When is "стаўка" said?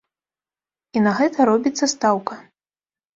1.93-2.39